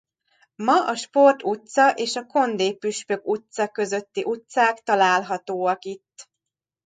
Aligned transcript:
Ma 0.67 0.77
a 0.87 0.95
Sport 0.95 1.43
utca 1.43 1.91
és 1.93 2.15
a 2.15 2.25
Kondé 2.25 2.73
püspök 2.73 3.27
utca 3.27 3.67
közötti 3.67 4.23
utcák 4.23 4.79
találhatóak 4.79 5.85
itt. 5.85 6.29